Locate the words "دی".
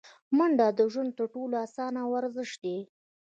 2.63-2.77